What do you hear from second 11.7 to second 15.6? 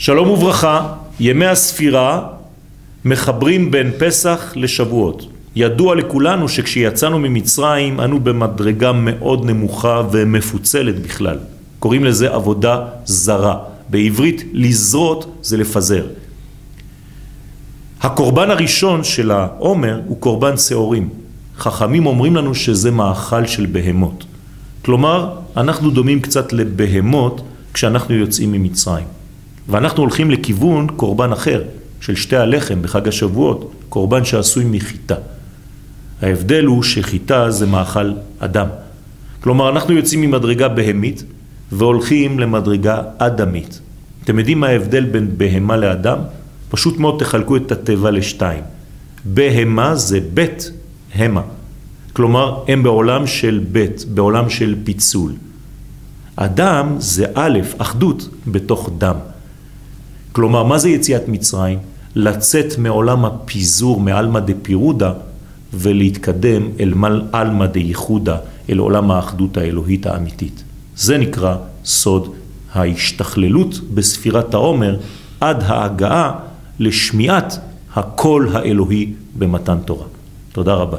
קוראים לזה עבודה זרה. בעברית לזרות זה